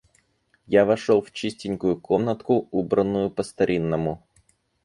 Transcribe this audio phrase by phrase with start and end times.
[0.67, 4.25] Я вошел в чистенькую комнатку, убранную по-старинному.